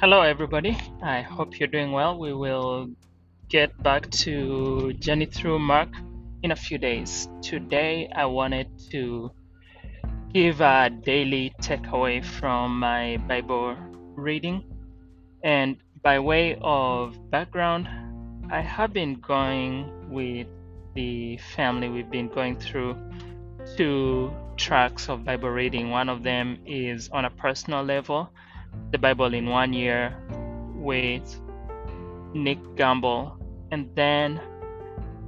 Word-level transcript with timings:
Hello, 0.00 0.20
everybody. 0.20 0.76
I 1.02 1.22
hope 1.22 1.58
you're 1.58 1.70
doing 1.70 1.90
well. 1.90 2.18
We 2.18 2.34
will 2.34 2.90
get 3.48 3.82
back 3.82 4.10
to 4.26 4.92
Journey 4.92 5.24
Through 5.24 5.60
Mark 5.60 5.88
in 6.42 6.50
a 6.50 6.56
few 6.56 6.76
days. 6.76 7.30
Today, 7.40 8.06
I 8.14 8.26
wanted 8.26 8.68
to 8.90 9.30
give 10.34 10.60
a 10.60 10.90
daily 10.90 11.54
takeaway 11.62 12.22
from 12.22 12.78
my 12.78 13.16
Bible 13.26 13.74
reading. 14.16 14.64
And 15.42 15.78
by 16.02 16.18
way 16.18 16.58
of 16.60 17.16
background, 17.30 17.88
I 18.52 18.60
have 18.60 18.92
been 18.92 19.14
going 19.14 20.10
with 20.10 20.46
the 20.94 21.38
family, 21.56 21.88
we've 21.88 22.10
been 22.10 22.28
going 22.28 22.58
through 22.58 22.98
two 23.78 24.30
tracks 24.58 25.08
of 25.08 25.24
Bible 25.24 25.48
reading. 25.48 25.88
One 25.88 26.10
of 26.10 26.22
them 26.22 26.58
is 26.66 27.08
on 27.08 27.24
a 27.24 27.30
personal 27.30 27.82
level 27.82 28.28
the 28.90 28.98
Bible 28.98 29.34
in 29.34 29.46
one 29.46 29.72
year 29.72 30.16
with 30.74 31.40
Nicky 32.34 32.62
Gumbel. 32.76 33.38
And 33.70 33.90
then 33.94 34.40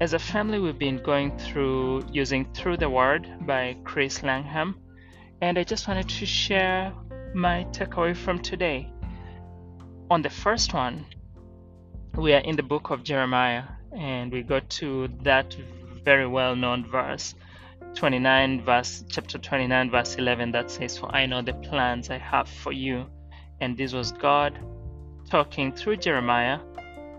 as 0.00 0.12
a 0.12 0.18
family, 0.18 0.58
we've 0.58 0.78
been 0.78 1.02
going 1.02 1.36
through 1.38 2.04
using 2.12 2.52
Through 2.52 2.76
the 2.78 2.90
Word 2.90 3.46
by 3.46 3.76
Chris 3.84 4.22
Langham. 4.22 4.78
And 5.40 5.58
I 5.58 5.64
just 5.64 5.88
wanted 5.88 6.08
to 6.08 6.26
share 6.26 6.92
my 7.34 7.66
takeaway 7.72 8.16
from 8.16 8.40
today. 8.40 8.92
On 10.10 10.22
the 10.22 10.30
first 10.30 10.74
one, 10.74 11.06
we 12.14 12.32
are 12.32 12.40
in 12.40 12.56
the 12.56 12.62
book 12.62 12.90
of 12.90 13.02
Jeremiah, 13.02 13.64
and 13.92 14.32
we 14.32 14.42
go 14.42 14.60
to 14.60 15.08
that 15.22 15.56
very 16.04 16.26
well 16.26 16.54
known 16.54 16.86
verse 16.86 17.34
29 17.94 18.62
verse 18.62 19.04
chapter 19.08 19.38
29 19.38 19.90
verse 19.90 20.14
11 20.14 20.52
that 20.52 20.70
says 20.70 20.96
for 20.96 21.12
i 21.14 21.26
know 21.26 21.42
the 21.42 21.54
plans 21.54 22.10
i 22.10 22.18
have 22.18 22.48
for 22.48 22.70
you 22.70 23.06
and 23.60 23.76
this 23.76 23.92
was 23.92 24.12
God 24.12 24.58
talking 25.30 25.72
through 25.72 25.96
Jeremiah 25.96 26.60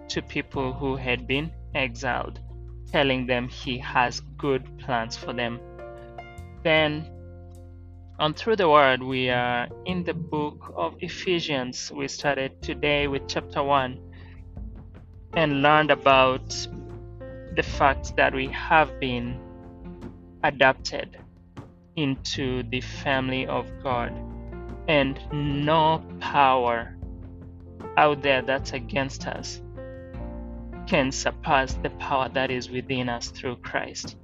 to 0.09 0.21
people 0.21 0.73
who 0.73 0.95
had 0.95 1.27
been 1.27 1.51
exiled, 1.75 2.39
telling 2.91 3.25
them 3.25 3.47
he 3.47 3.77
has 3.79 4.21
good 4.37 4.79
plans 4.79 5.17
for 5.17 5.33
them. 5.33 5.59
Then, 6.63 7.09
on 8.19 8.33
Through 8.33 8.55
the 8.55 8.69
Word, 8.69 9.03
we 9.03 9.29
are 9.29 9.67
in 9.85 10.03
the 10.03 10.13
book 10.13 10.73
of 10.75 10.95
Ephesians. 11.01 11.91
We 11.91 12.07
started 12.07 12.61
today 12.61 13.07
with 13.07 13.27
chapter 13.27 13.61
1 13.61 13.99
and 15.33 15.61
learned 15.61 15.91
about 15.91 16.49
the 17.55 17.63
fact 17.63 18.15
that 18.15 18.33
we 18.33 18.47
have 18.47 18.99
been 18.99 19.39
adopted 20.43 21.17
into 21.95 22.63
the 22.69 22.81
family 22.81 23.45
of 23.45 23.67
God 23.83 24.13
and 24.87 25.19
no 25.31 26.03
power 26.19 26.95
out 27.97 28.21
there 28.21 28.41
that's 28.41 28.73
against 28.73 29.27
us 29.27 29.61
can 30.87 31.11
surpass 31.11 31.73
the 31.75 31.89
power 31.91 32.29
that 32.29 32.49
is 32.49 32.69
within 32.69 33.09
us 33.09 33.27
through 33.29 33.57
Christ. 33.57 34.15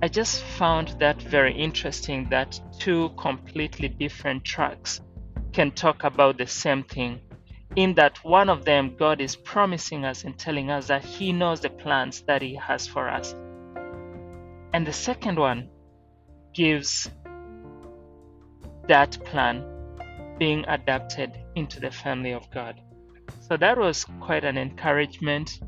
I 0.00 0.06
just 0.06 0.42
found 0.42 0.94
that 1.00 1.20
very 1.20 1.52
interesting 1.52 2.28
that 2.30 2.60
two 2.78 3.10
completely 3.18 3.88
different 3.88 4.44
tracks 4.44 5.00
can 5.52 5.72
talk 5.72 6.04
about 6.04 6.38
the 6.38 6.46
same 6.46 6.84
thing. 6.84 7.20
In 7.74 7.94
that 7.94 8.22
one 8.24 8.48
of 8.48 8.64
them, 8.64 8.94
God 8.96 9.20
is 9.20 9.34
promising 9.34 10.04
us 10.04 10.22
and 10.22 10.38
telling 10.38 10.70
us 10.70 10.86
that 10.86 11.04
He 11.04 11.32
knows 11.32 11.60
the 11.60 11.70
plans 11.70 12.22
that 12.22 12.42
He 12.42 12.54
has 12.54 12.86
for 12.86 13.08
us. 13.08 13.34
And 14.72 14.86
the 14.86 14.92
second 14.92 15.38
one 15.38 15.68
gives 16.54 17.10
that 18.88 19.18
plan 19.24 19.64
being 20.38 20.64
adapted 20.68 21.38
into 21.54 21.80
the 21.80 21.90
family 21.90 22.32
of 22.32 22.50
God. 22.50 22.80
So 23.40 23.56
that 23.56 23.78
was 23.78 24.04
quite 24.20 24.44
an 24.44 24.58
encouragement 24.58 25.60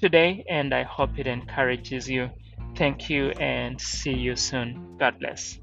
today, 0.00 0.44
and 0.48 0.74
I 0.74 0.82
hope 0.82 1.18
it 1.18 1.26
encourages 1.26 2.08
you. 2.08 2.30
Thank 2.76 3.10
you 3.10 3.30
and 3.32 3.80
see 3.80 4.14
you 4.14 4.36
soon. 4.36 4.96
God 4.98 5.18
bless. 5.18 5.58